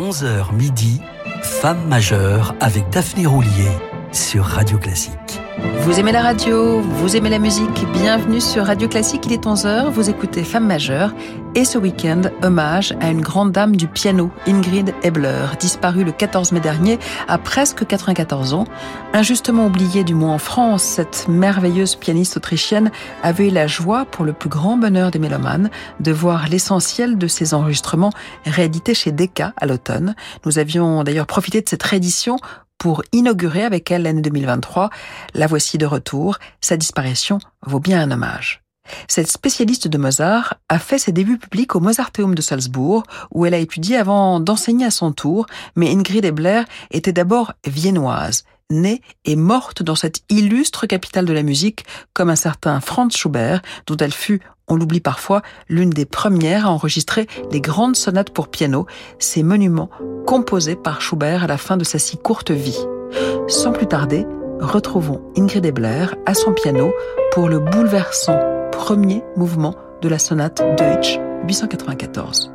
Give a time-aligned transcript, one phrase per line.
[0.00, 0.98] 11h midi,
[1.42, 3.68] Femme majeure avec Daphné Roulier
[4.12, 5.42] sur Radio Classique.
[5.80, 9.90] Vous aimez la radio, vous aimez la musique, bienvenue sur Radio Classique, il est 11h,
[9.90, 11.12] vous écoutez Femme majeure
[11.54, 16.52] et ce week-end, hommage à une grande dame du piano, Ingrid Ebler, disparue le 14
[16.52, 16.98] mai dernier
[17.28, 18.64] à presque 94 ans.
[19.12, 22.90] Injustement oubliée du moins en France, cette merveilleuse pianiste autrichienne
[23.22, 27.26] avait eu la joie, pour le plus grand bonheur des mélomanes, de voir l'essentiel de
[27.26, 28.12] ses enregistrements
[28.46, 30.14] réédités chez Decca à l'automne.
[30.44, 32.36] Nous avions d'ailleurs profité de cette réédition
[32.78, 34.90] pour inaugurer avec elle l'année 2023.
[35.34, 36.38] La voici de retour.
[36.60, 38.62] Sa disparition vaut bien un hommage.
[39.08, 43.54] Cette spécialiste de Mozart a fait ses débuts publics au Mozarteum de Salzbourg, où elle
[43.54, 49.36] a étudié avant d'enseigner à son tour, mais Ingrid Ebler était d'abord viennoise, née et
[49.36, 54.12] morte dans cette illustre capitale de la musique, comme un certain Franz Schubert, dont elle
[54.12, 58.86] fut, on l'oublie parfois, l'une des premières à enregistrer les grandes sonates pour piano,
[59.18, 59.90] ces monuments
[60.26, 62.78] composés par Schubert à la fin de sa si courte vie.
[63.48, 64.26] Sans plus tarder,
[64.60, 66.92] retrouvons Ingrid Ebler à son piano
[67.32, 68.38] pour le bouleversant
[68.80, 72.50] premier mouvement de la sonate Deutsch 894.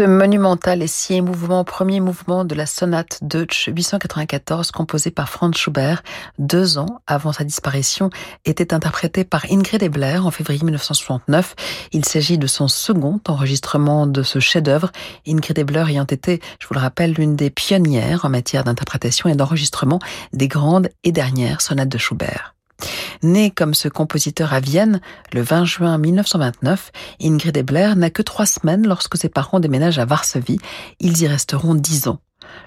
[0.00, 5.58] Ce monumental et si émouvant premier mouvement de la sonate Deutsch 894 composée par Franz
[5.58, 6.02] Schubert
[6.38, 8.08] deux ans avant sa disparition
[8.46, 11.54] était interprété par Ingrid Ebler en février 1969.
[11.92, 14.90] Il s'agit de son second enregistrement de ce chef-d'œuvre,
[15.28, 19.34] Ingrid Ebler ayant été, je vous le rappelle, l'une des pionnières en matière d'interprétation et
[19.34, 19.98] d'enregistrement
[20.32, 22.54] des grandes et dernières sonates de Schubert.
[23.22, 25.00] Né comme ce compositeur à Vienne
[25.32, 30.04] le 20 juin 1929, Ingrid Ebler n'a que trois semaines lorsque ses parents déménagent à
[30.04, 30.60] Varsovie.
[31.00, 32.20] Ils y resteront dix ans.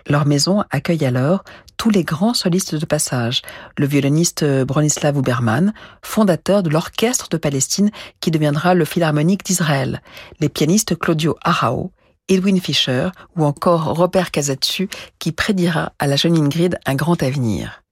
[0.07, 1.43] Leur maison accueille alors
[1.77, 3.41] tous les grands solistes de passage.
[3.77, 10.01] Le violoniste Bronislav Uberman, fondateur de l'Orchestre de Palestine qui deviendra le Philharmonique d'Israël.
[10.39, 11.91] Les pianistes Claudio Arao,
[12.29, 14.87] Edwin Fischer ou encore Robert Casatsu
[15.19, 17.82] qui prédira à la jeune Ingrid un grand avenir.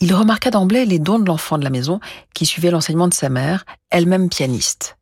[0.00, 2.00] Il remarqua d'emblée les dons de l'enfant de la maison
[2.34, 4.96] qui suivait l'enseignement de sa mère, elle-même pianiste.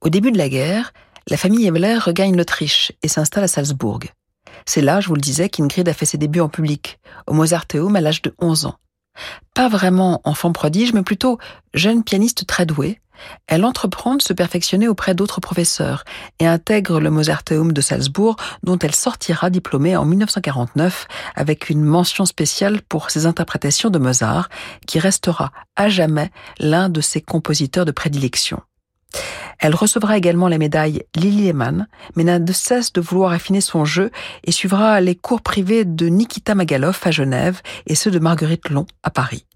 [0.00, 0.92] Au début de la guerre,
[1.28, 4.00] la famille Ebler regagne l'Autriche et s'installe à Salzbourg.
[4.66, 7.94] C'est là, je vous le disais, qu'Ingrid a fait ses débuts en public, au Mozarteum
[7.96, 8.76] à l'âge de 11 ans.
[9.54, 11.38] Pas vraiment enfant prodige, mais plutôt
[11.74, 13.00] jeune pianiste très doué,
[13.46, 16.04] elle entreprend de se perfectionner auprès d'autres professeurs
[16.38, 22.24] et intègre le Mozarteum de Salzbourg, dont elle sortira diplômée en 1949 avec une mention
[22.24, 24.48] spéciale pour ses interprétations de Mozart,
[24.86, 28.60] qui restera à jamais l'un de ses compositeurs de prédilection.
[29.58, 33.84] Elle recevra également la médaille Lily Lehmann, mais n'a de cesse de vouloir affiner son
[33.84, 34.10] jeu
[34.44, 38.86] et suivra les cours privés de Nikita Magaloff à Genève et ceux de Marguerite Long
[39.02, 39.46] à Paris.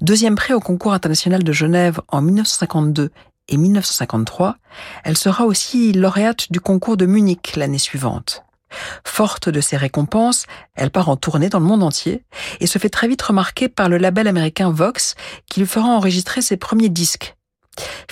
[0.00, 3.10] Deuxième prix au concours international de Genève en 1952
[3.48, 4.56] et 1953,
[5.04, 8.44] elle sera aussi lauréate du concours de Munich l'année suivante.
[9.04, 12.24] Forte de ces récompenses, elle part en tournée dans le monde entier
[12.60, 16.40] et se fait très vite remarquer par le label américain Vox qui lui fera enregistrer
[16.40, 17.36] ses premiers disques,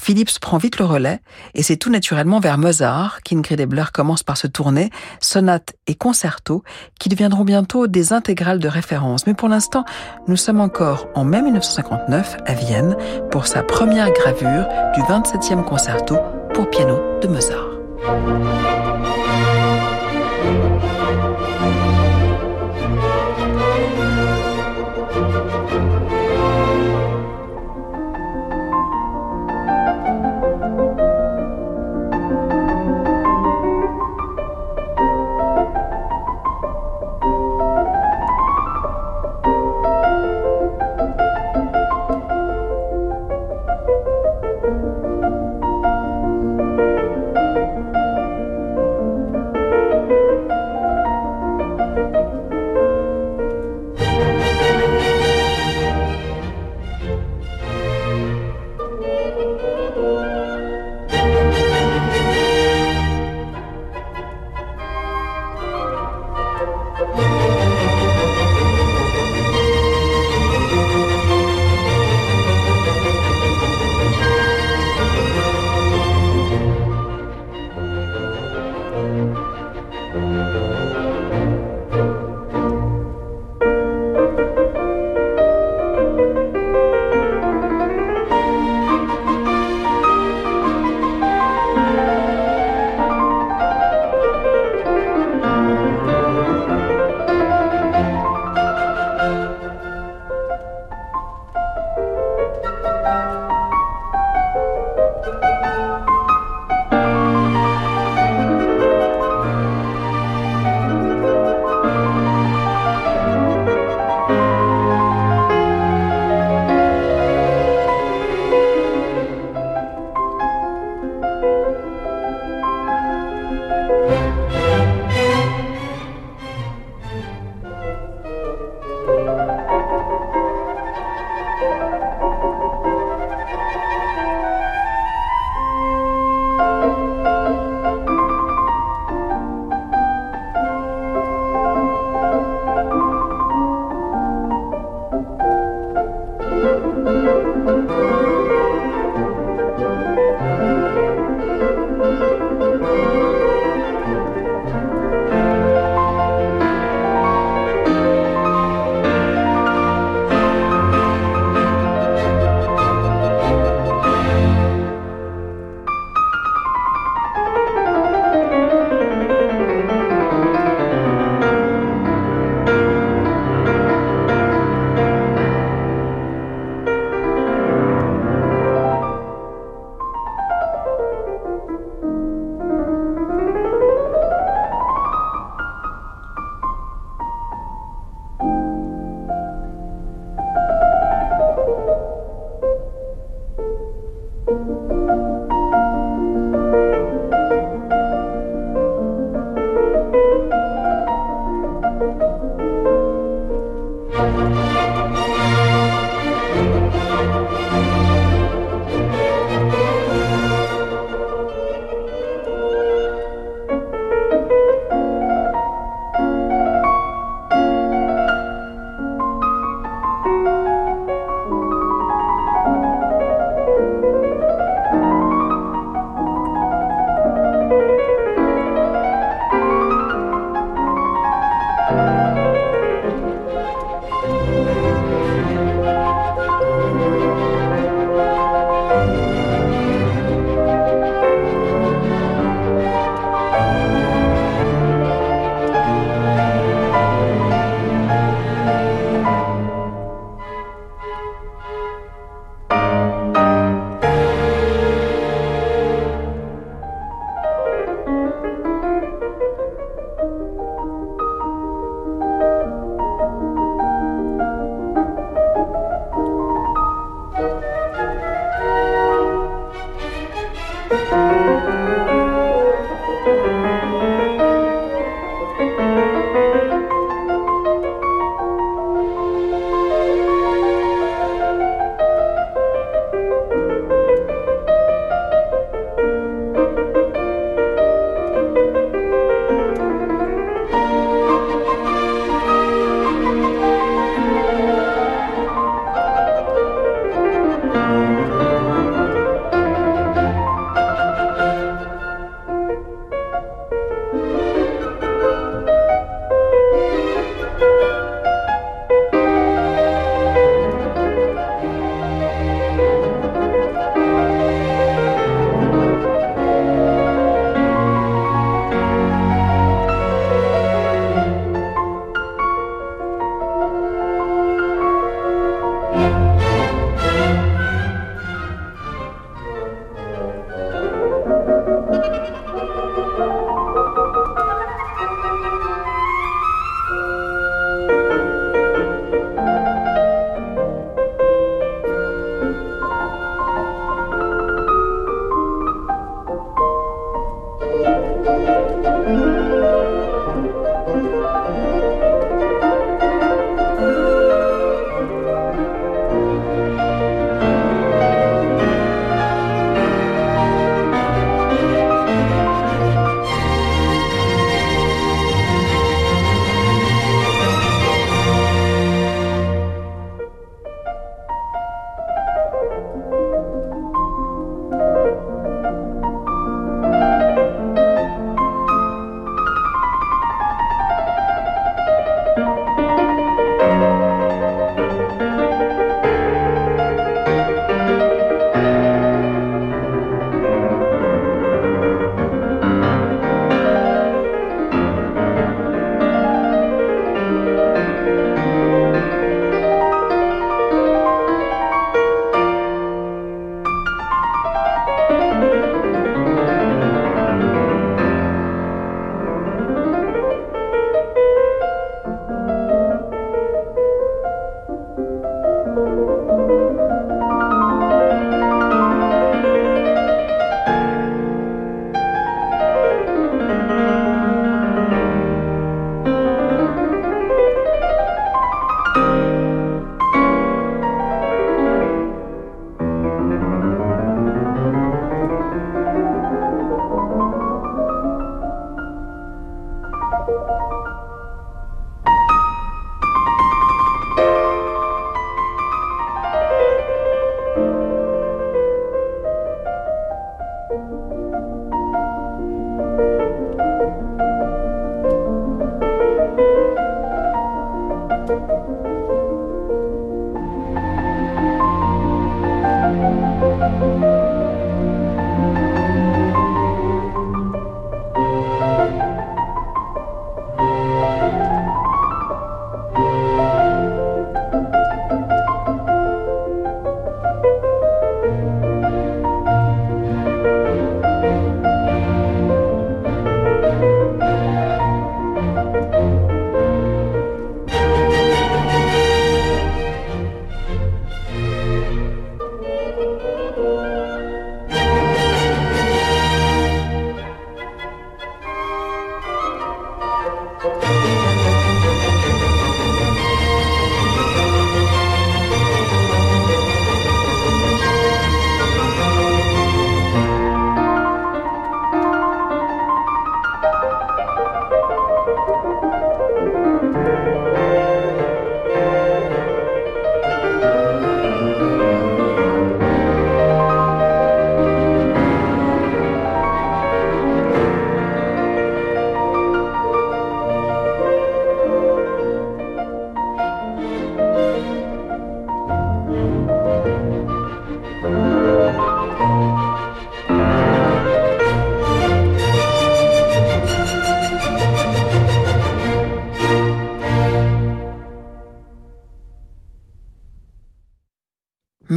[0.00, 1.20] Philips prend vite le relais
[1.54, 6.62] et c'est tout naturellement vers Mozart qu'Ingrid Ebler commence par se tourner, sonates et concertos
[6.98, 9.26] qui deviendront bientôt des intégrales de référence.
[9.26, 9.84] Mais pour l'instant,
[10.26, 12.96] nous sommes encore en mai 1959 à Vienne
[13.30, 16.16] pour sa première gravure du 27e concerto
[16.54, 18.77] pour piano de Mozart.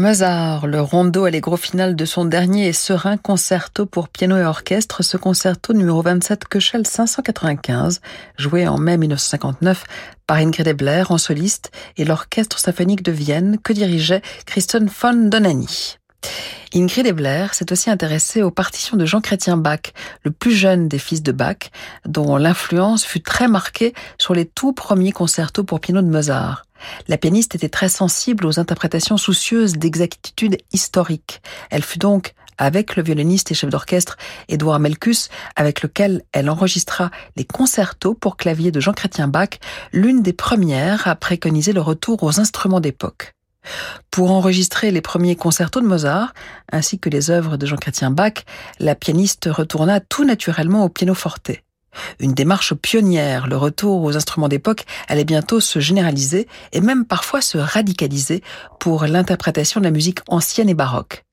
[0.01, 5.03] Mozart, le rondo allegro final de son dernier et serein concerto pour piano et orchestre,
[5.03, 8.01] ce concerto numéro 27 Köchel 595,
[8.35, 9.83] joué en mai 1959
[10.25, 15.97] par Ingrid Ebler en soliste et l'orchestre symphonique de Vienne que dirigeait Christian von Donani.
[16.73, 21.21] Ingrid Ebler s'est aussi intéressée aux partitions de Jean-Chrétien Bach, le plus jeune des fils
[21.21, 21.69] de Bach,
[22.07, 26.65] dont l'influence fut très marquée sur les tout premiers concertos pour piano de Mozart.
[27.07, 31.41] La pianiste était très sensible aux interprétations soucieuses d'exactitude historique.
[31.69, 34.17] Elle fut donc, avec le violoniste et chef d'orchestre
[34.47, 39.59] Édouard Melkus, avec lequel elle enregistra les concertos pour clavier de Jean-Chrétien Bach,
[39.91, 43.33] l'une des premières à préconiser le retour aux instruments d'époque.
[44.11, 46.33] Pour enregistrer les premiers concertos de Mozart,
[46.71, 48.45] ainsi que les œuvres de Jean-Chrétien Bach,
[48.79, 51.51] la pianiste retourna tout naturellement au pianoforte.
[52.19, 57.41] Une démarche pionnière, le retour aux instruments d'époque allait bientôt se généraliser et même parfois
[57.41, 58.43] se radicaliser
[58.79, 61.25] pour l'interprétation de la musique ancienne et baroque.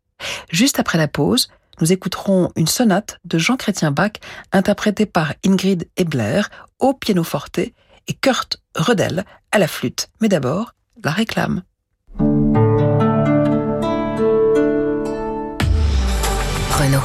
[0.50, 1.48] Juste après la pause,
[1.80, 4.12] nous écouterons une sonate de Jean Chrétien Bach
[4.52, 6.42] interprétée par Ingrid Ebler
[6.80, 7.74] au pianoforte et
[8.20, 10.08] Kurt Rödel à la flûte.
[10.20, 11.62] Mais d'abord, la réclame.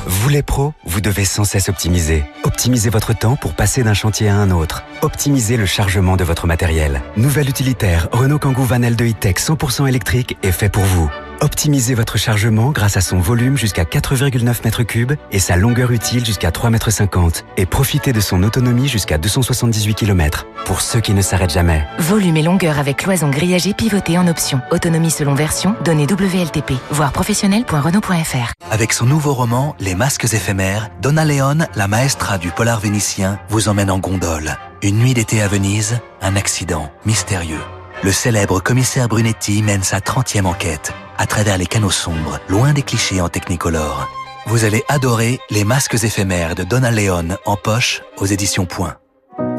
[0.06, 2.24] Vous les pros, vous devez sans cesse optimiser.
[2.44, 4.84] Optimisez votre temps pour passer d'un chantier à un autre.
[5.02, 7.02] Optimisez le chargement de votre matériel.
[7.18, 11.10] Nouvel utilitaire Renault Kangoo Van L2 E-Tech 100% électrique est fait pour vous.
[11.44, 16.52] Optimisez votre chargement grâce à son volume jusqu'à 4,9 m3 et sa longueur utile jusqu'à
[16.52, 20.48] 3,50 m et profitez de son autonomie jusqu'à 278 km.
[20.64, 21.86] Pour ceux qui ne s'arrêtent jamais.
[22.00, 24.62] Volume et longueur avec cloison grillagée pivotée en option.
[24.72, 26.76] Autonomie selon version, données WLTP.
[26.92, 28.54] Voir professionnel.renault.fr.
[28.72, 33.68] Avec son nouveau roman Les masques éphémères, Donna Leon, la maestra du polar vénitien, vous
[33.68, 34.56] emmène en gondole.
[34.82, 37.60] Une nuit d'été à Venise, un accident mystérieux.
[38.02, 42.82] Le célèbre commissaire Brunetti mène sa 30e enquête à travers les canaux sombres, loin des
[42.82, 44.08] clichés en technicolor.
[44.48, 48.98] Vous allez adorer Les masques éphémères de Donna Leon en poche aux éditions Point.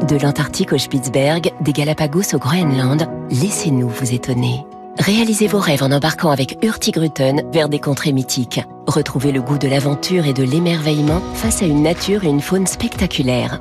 [0.07, 4.63] De l'Antarctique au Spitzberg, des Galapagos au Groenland, laissez-nous vous étonner.
[4.99, 8.61] Réalisez vos rêves en embarquant avec Hurtigruten vers des contrées mythiques.
[8.87, 12.67] Retrouvez le goût de l'aventure et de l'émerveillement face à une nature et une faune
[12.67, 13.59] spectaculaires.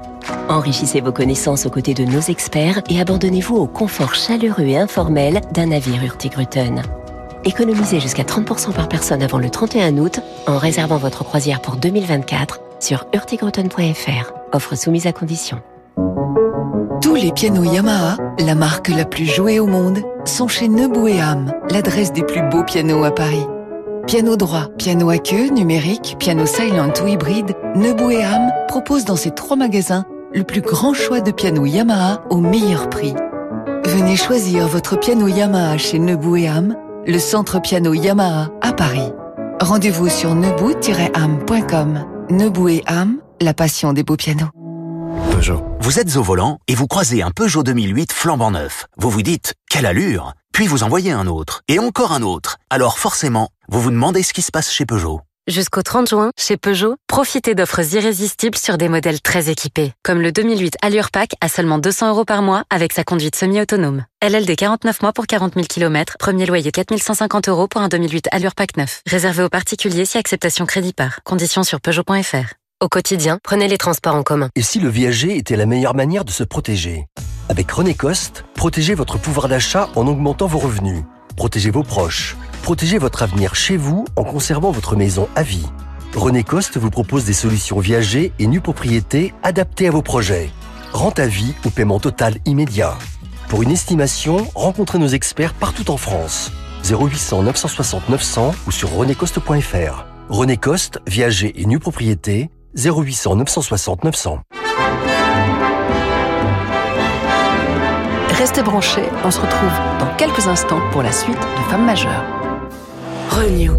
[0.48, 5.40] Enrichissez vos connaissances aux côtés de nos experts et abandonnez-vous au confort chaleureux et informel
[5.52, 6.82] d'un navire Hurtigruten.
[7.46, 12.60] Économisez jusqu'à 30% par personne avant le 31 août en réservant votre croisière pour 2024
[12.80, 14.32] sur hurtigruten.fr.
[14.52, 15.60] Offre soumise à condition.
[17.02, 22.12] Tous les pianos Yamaha, la marque la plus jouée au monde, sont chez Nebouéam, l'adresse
[22.12, 23.46] des plus beaux pianos à Paris.
[24.06, 29.56] Piano droit, piano à queue, numérique, piano silent ou hybride, Nebouéam propose dans ses trois
[29.56, 33.14] magasins le plus grand choix de pianos Yamaha au meilleur prix.
[33.84, 36.74] Venez choisir votre piano Yamaha chez Nebouéam
[37.06, 39.12] le centre piano Yamaha à Paris.
[39.60, 42.06] Rendez-vous sur nebou-am.com.
[42.30, 44.48] Nebou et Am, la passion des beaux pianos.
[45.30, 45.62] Peugeot.
[45.80, 48.86] Vous êtes au volant et vous croisez un Peugeot 2008 flambant neuf.
[48.96, 52.56] Vous vous dites, quelle allure Puis vous en voyez un autre, et encore un autre.
[52.70, 55.20] Alors forcément, vous vous demandez ce qui se passe chez Peugeot.
[55.46, 60.32] Jusqu'au 30 juin, chez Peugeot, profitez d'offres irrésistibles sur des modèles très équipés, comme le
[60.32, 64.06] 2008 Allure Pack à seulement 200 euros par mois avec sa conduite semi-autonome.
[64.26, 68.54] LLD 49 mois pour 40 000 km, premier loyer 4150 euros pour un 2008 Allure
[68.54, 69.02] Pack 9.
[69.06, 71.22] Réservé aux particuliers si acceptation crédit par.
[71.24, 72.54] Conditions sur Peugeot.fr.
[72.80, 74.48] Au quotidien, prenez les transports en commun.
[74.56, 77.04] Et si le viager était la meilleure manière de se protéger?
[77.50, 81.02] Avec René Coste, protégez votre pouvoir d'achat en augmentant vos revenus.
[81.36, 85.66] Protégez vos proches Protégez votre avenir chez vous en conservant votre maison à vie.
[86.16, 90.48] René Coste vous propose des solutions viagées et nues propriétés adaptées à vos projets.
[90.94, 92.96] Rente à vie ou paiement total immédiat.
[93.50, 96.52] Pour une estimation, rencontrez nos experts partout en France.
[96.88, 100.06] 0800 960 900 ou sur renécoste.fr.
[100.30, 104.38] René Coste, viager et nue propriété, 0800 960 900.
[108.30, 112.43] Restez branchés, on se retrouve dans quelques instants pour la suite de Femmes majeures.
[113.30, 113.72] Renew.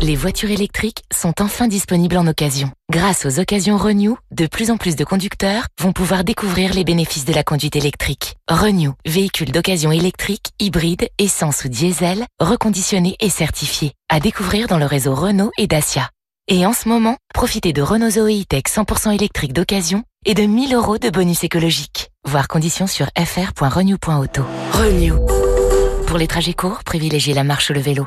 [0.00, 2.70] Les voitures électriques sont enfin disponibles en occasion.
[2.90, 7.24] Grâce aux occasions Renew, de plus en plus de conducteurs vont pouvoir découvrir les bénéfices
[7.24, 8.36] de la conduite électrique.
[8.48, 13.92] Renew, véhicule d'occasion électrique, hybride, essence ou diesel, reconditionné et certifié.
[14.08, 16.10] À découvrir dans le réseau Renault et Dacia.
[16.48, 20.74] Et en ce moment, profitez de Renault Zoe E-Tech 100% électrique d'occasion et de 1000
[20.74, 22.10] euros de bonus écologique.
[22.26, 24.42] Voir conditions sur fr.renew.auto.
[24.72, 25.18] Renew.
[26.06, 28.06] Pour les trajets courts, privilégiez la marche ou le vélo.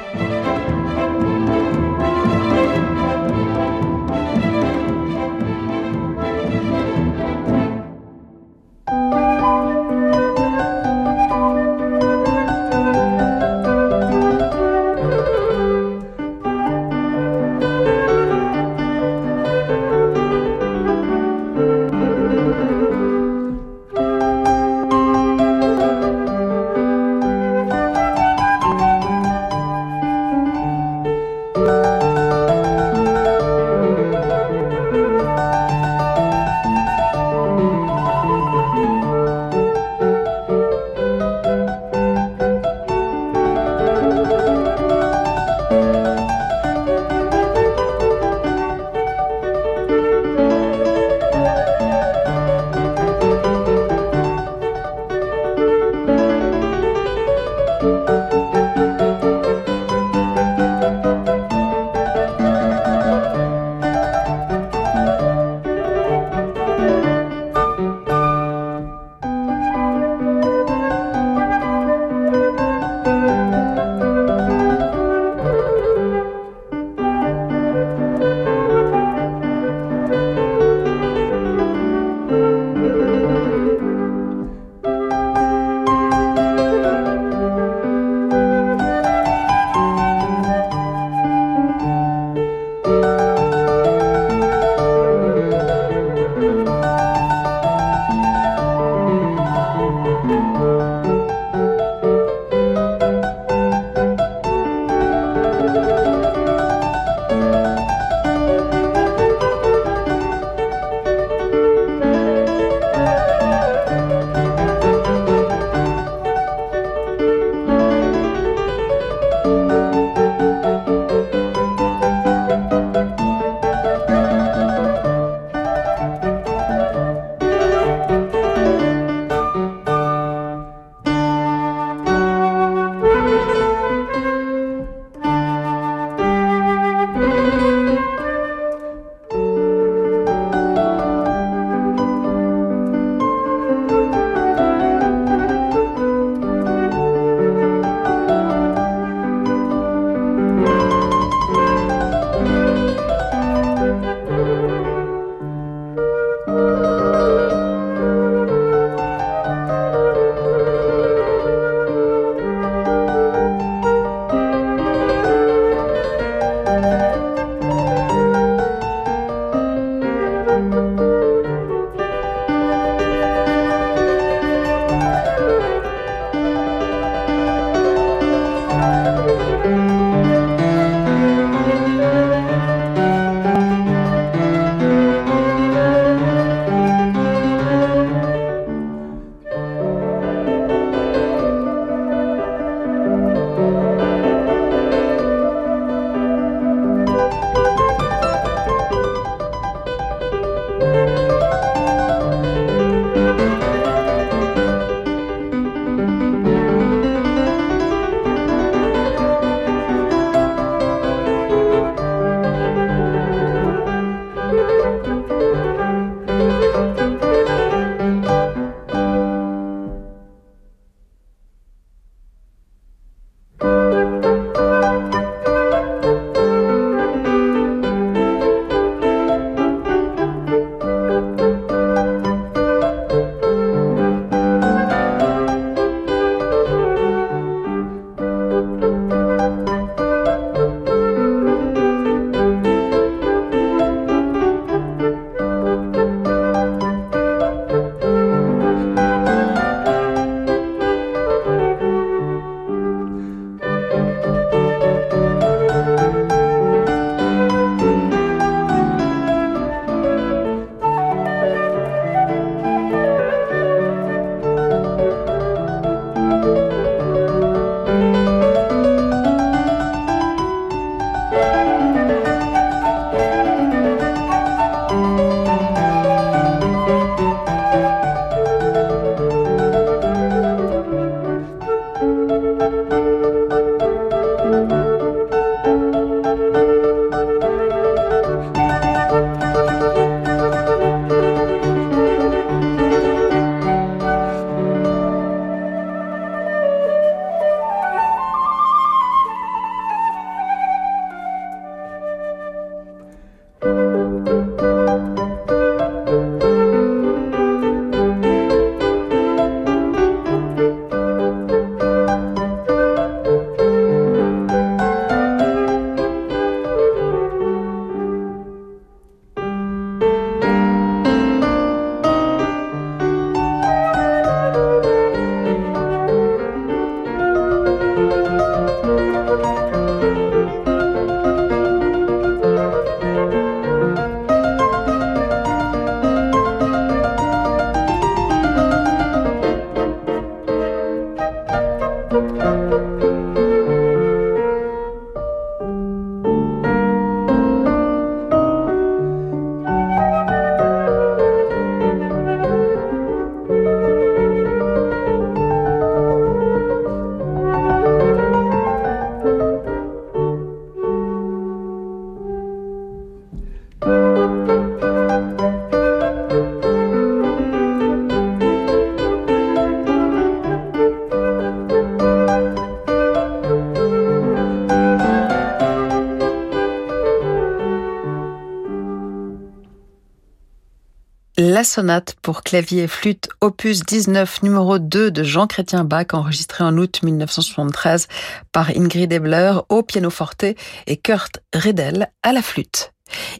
[381.63, 387.01] Sonate pour clavier et flûte, opus 19, numéro 2 de Jean-Chrétien Bach, enregistré en août
[387.03, 388.07] 1973
[388.51, 392.93] par Ingrid Ebler au pianoforte et Kurt Redel à la flûte.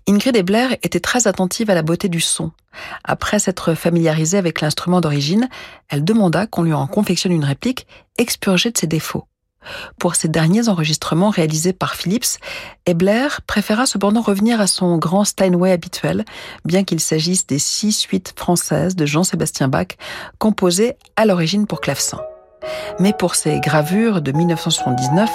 [0.08, 2.52] Ingrid Ebler était très attentive à la beauté du son.
[3.04, 5.50] Après s'être familiarisée avec l'instrument d'origine,
[5.90, 9.26] elle demanda qu'on lui en confectionne une réplique expurgée de ses défauts.
[10.00, 12.40] Pour ces derniers enregistrements réalisés par Philips,
[12.86, 16.26] Ebler préféra cependant revenir à son grand Steinway habituel,
[16.66, 19.98] bien qu'il s'agisse des six suites françaises de Jean-Sébastien Bach,
[20.40, 22.20] composées à l'origine pour clavecin.
[23.00, 25.30] Mais pour ses gravures de 1979,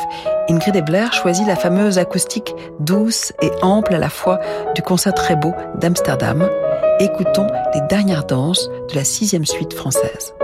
[0.49, 4.39] Ingrid Ebler choisit la fameuse acoustique douce et ample à la fois
[4.75, 6.49] du concert très beau d'Amsterdam.
[7.01, 10.35] Écoutons les dernières danses de la sixième suite française.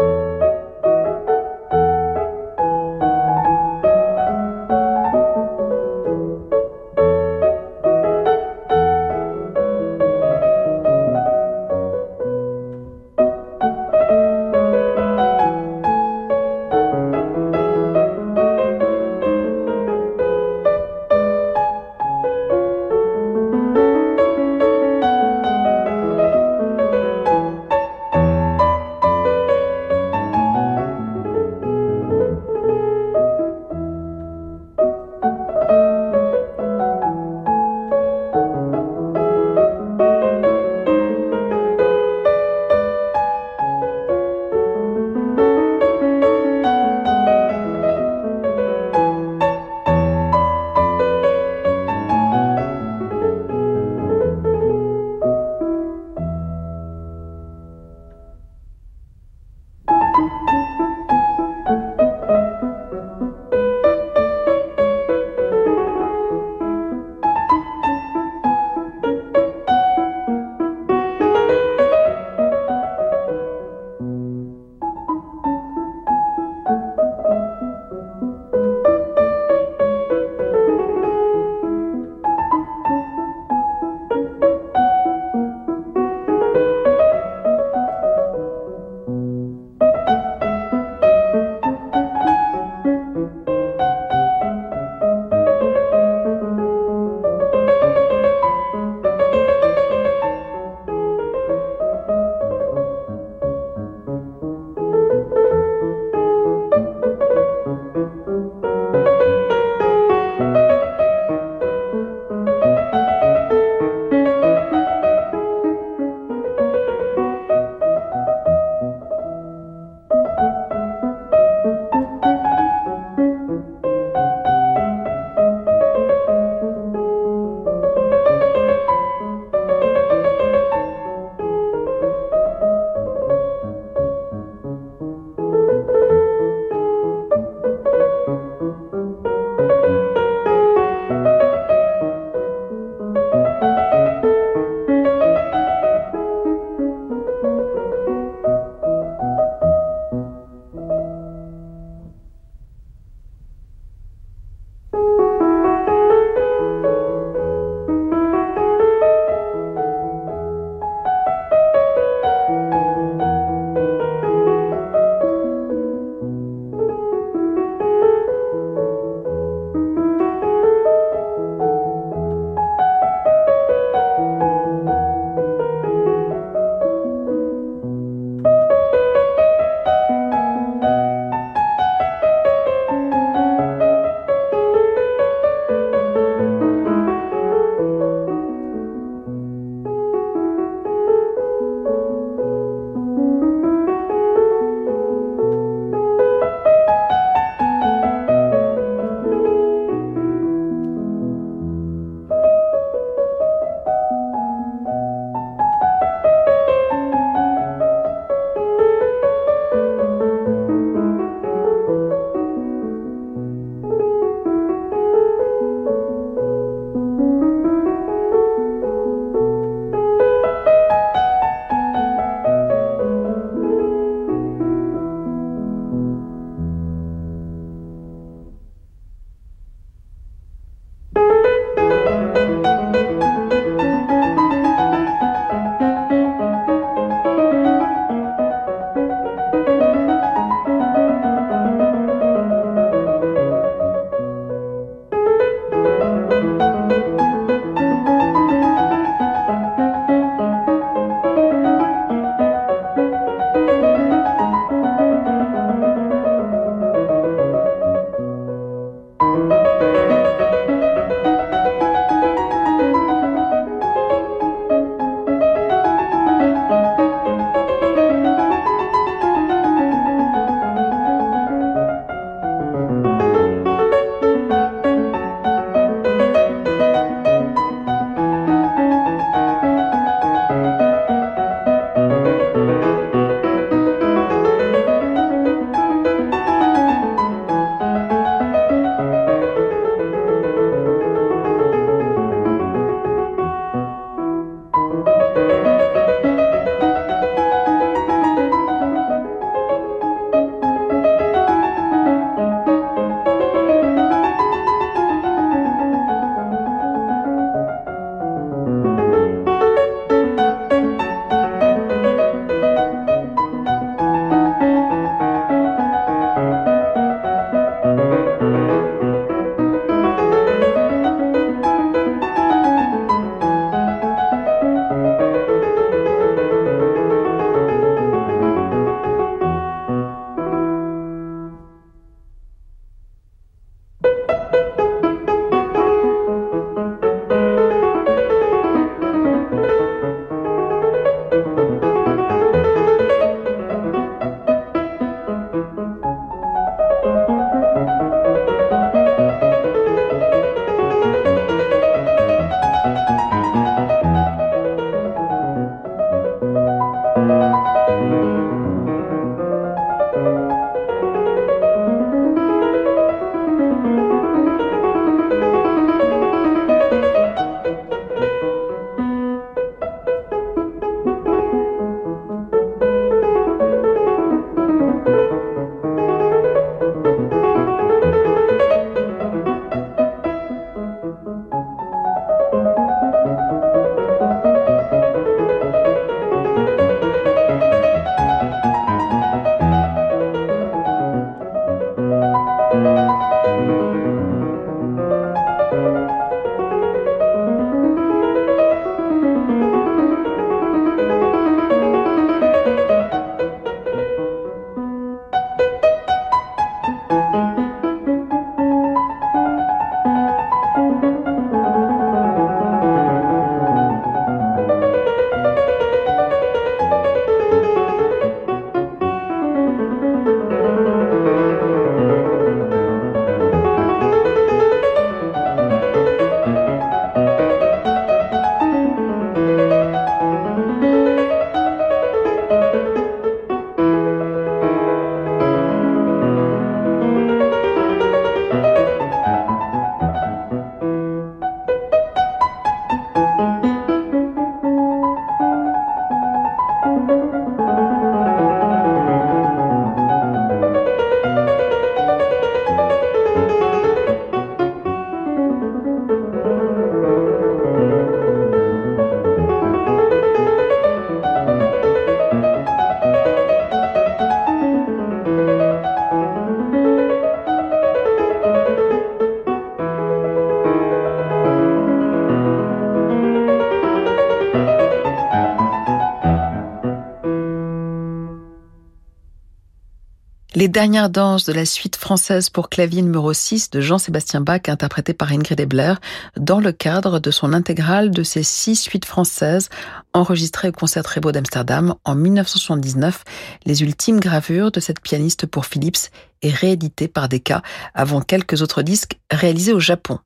[480.62, 485.12] Les dernières danses de la suite française pour clavier numéro 6 de Jean-Sébastien Bach, interprétée
[485.12, 485.94] par Ingrid Ebler,
[486.36, 489.70] dans le cadre de son intégrale de ses six suites françaises
[490.14, 493.24] enregistrées au Concert Beau d'Amsterdam en 1979,
[493.66, 497.60] les ultimes gravures de cette pianiste pour Philips et rééditées par Decca
[497.92, 500.20] avant quelques autres disques réalisés au Japon.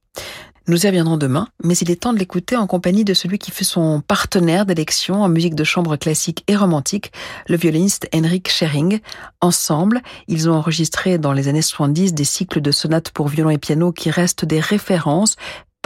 [0.68, 3.52] Nous y reviendrons demain, mais il est temps de l'écouter en compagnie de celui qui
[3.52, 7.12] fut son partenaire d'élection en musique de chambre classique et romantique,
[7.46, 8.98] le violoniste Henrik Schering.
[9.40, 13.58] Ensemble, ils ont enregistré dans les années 70 des cycles de sonates pour violon et
[13.58, 15.36] piano qui restent des références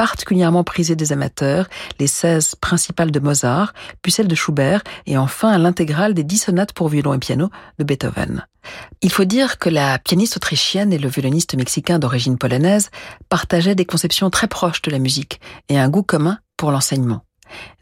[0.01, 5.59] particulièrement prisées des amateurs, les 16 principales de Mozart, puis celles de Schubert, et enfin
[5.59, 8.47] l'intégrale des 10 sonates pour violon et piano de Beethoven.
[9.03, 12.89] Il faut dire que la pianiste autrichienne et le violoniste mexicain d'origine polonaise
[13.29, 15.39] partageaient des conceptions très proches de la musique
[15.69, 17.21] et un goût commun pour l'enseignement.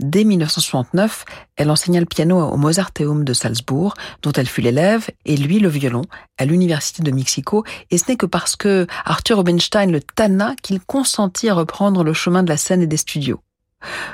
[0.00, 1.24] Dès 1969,
[1.56, 5.68] elle enseigna le piano au Mozarteum de Salzbourg, dont elle fut l'élève, et lui le
[5.68, 6.02] violon,
[6.38, 10.80] à l'Université de Mexico, et ce n'est que parce que Arthur Rubinstein le tanna qu'il
[10.80, 13.40] consentit à reprendre le chemin de la scène et des studios.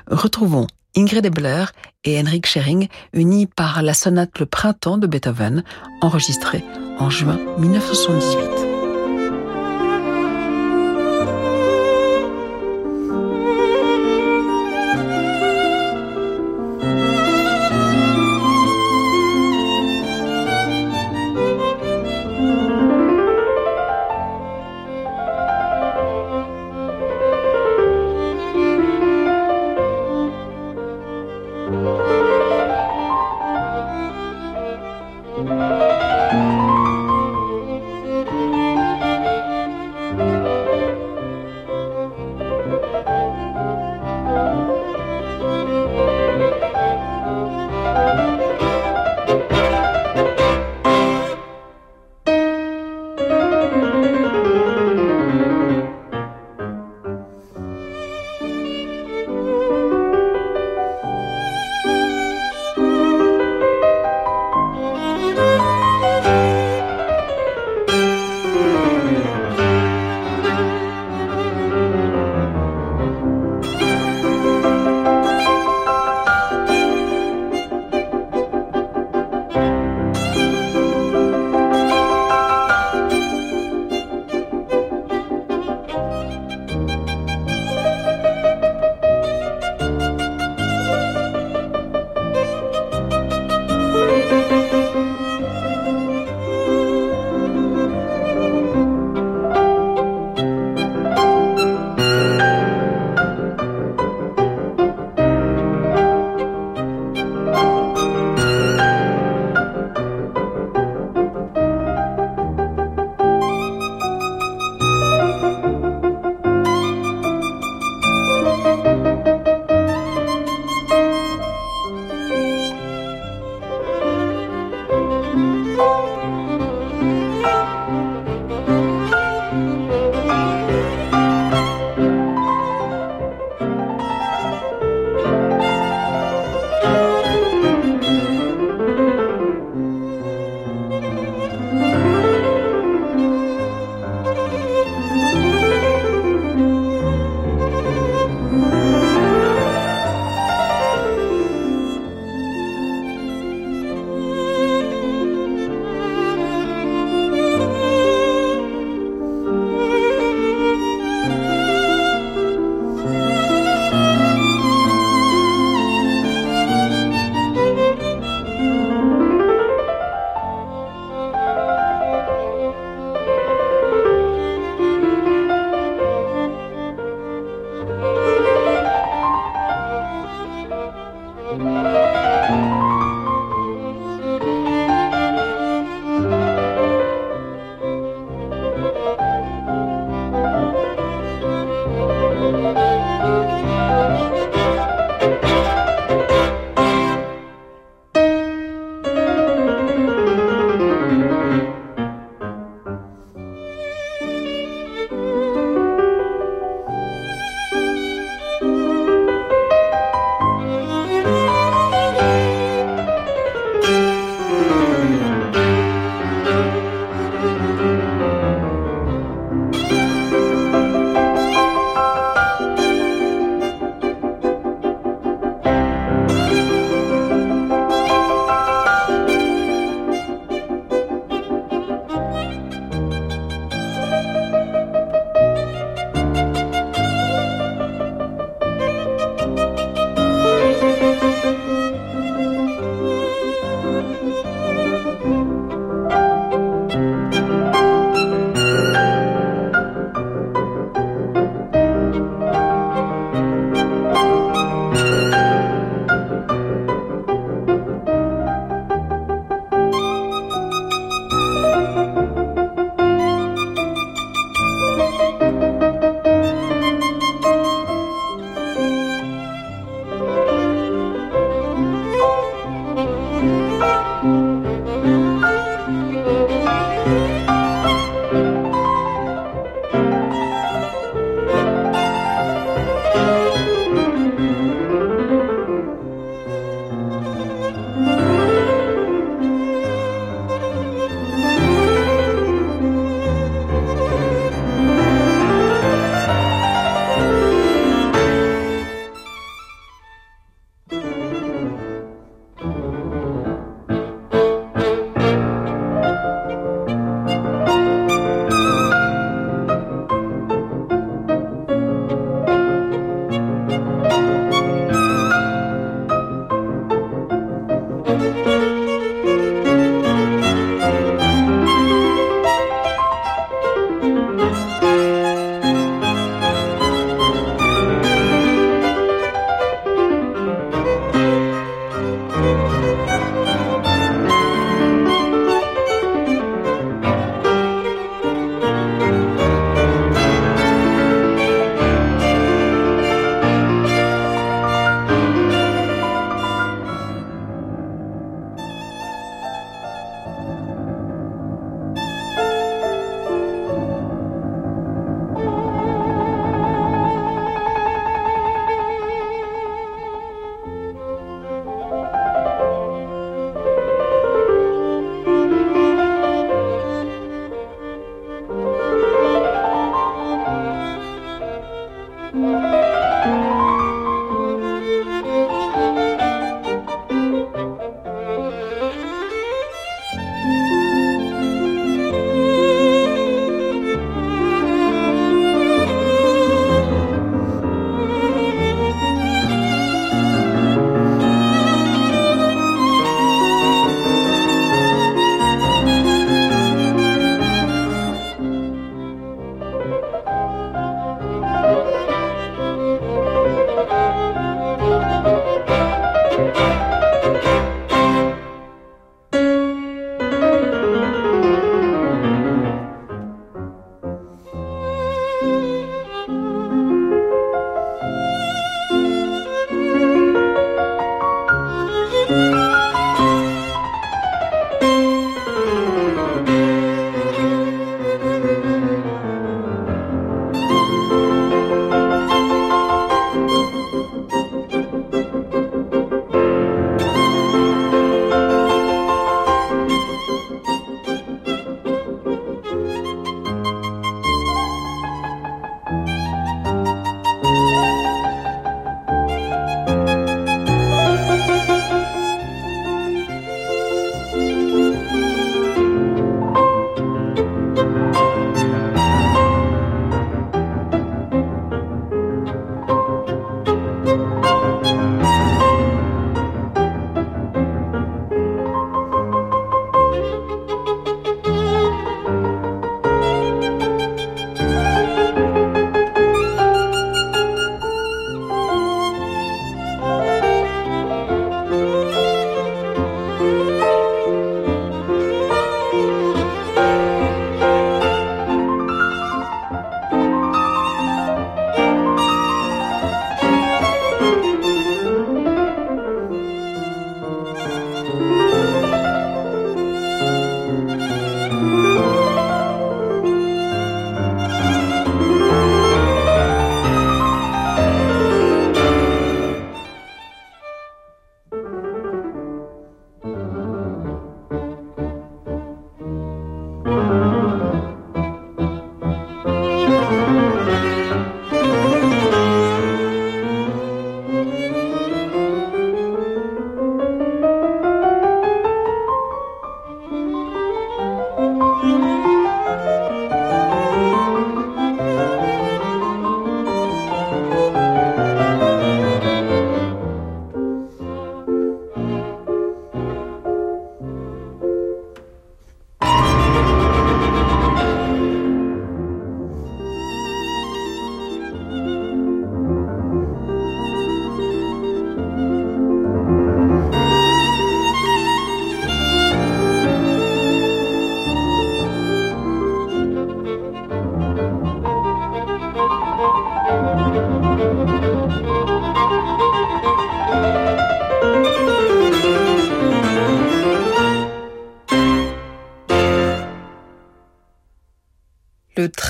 [0.06, 1.64] Retrouvons Ingrid Ebler
[2.04, 5.64] et Henrik Schering unis par la sonate Le Printemps de Beethoven,
[6.00, 6.64] enregistrée
[6.98, 8.63] en juin 1978.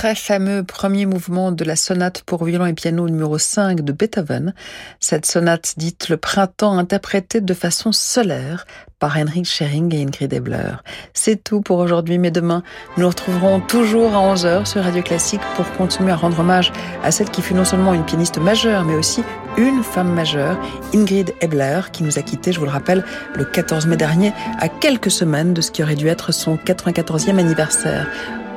[0.04, 4.52] Très fameux premier mouvement de la sonate pour violon et piano numéro 5 de Beethoven.
[5.00, 8.66] Cette sonate dite le printemps interprétée de façon solaire
[8.98, 10.72] par Henrik Schering et Ingrid Ebler.
[11.14, 12.62] C'est tout pour aujourd'hui, mais demain,
[12.98, 16.70] nous retrouverons toujours à 11h sur Radio Classique pour continuer à rendre hommage
[17.02, 19.24] à celle qui fut non seulement une pianiste majeure, mais aussi
[19.56, 20.58] une femme majeure,
[20.92, 24.68] Ingrid Ebler, qui nous a quittés, je vous le rappelle, le 14 mai dernier, à
[24.68, 28.06] quelques semaines de ce qui aurait dû être son 94e anniversaire.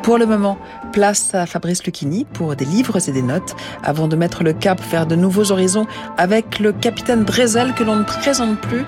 [0.08, 0.58] Pour le moment,
[0.93, 4.80] place à Fabrice Lucchini pour des livres et des notes avant de mettre le cap
[4.89, 5.86] vers de nouveaux horizons
[6.16, 8.86] avec le capitaine Drezel que l'on ne présente plus